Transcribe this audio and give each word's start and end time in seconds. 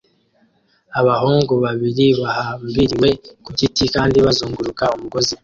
Abahungu 0.99 1.53
babiri 1.63 2.05
bahambiriwe 2.21 3.09
ku 3.43 3.49
giti 3.59 3.83
kandi 3.95 4.17
bazunguruka 4.25 4.83
umugozi 4.95 5.33